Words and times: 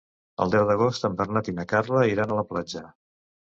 El 0.45 0.53
deu 0.55 0.63
d'agost 0.69 1.05
en 1.09 1.19
Bernat 1.19 1.51
i 1.53 1.55
na 1.59 1.67
Carla 1.75 2.07
iran 2.15 2.35
a 2.35 2.41
la 2.43 2.49
platja. 2.55 2.85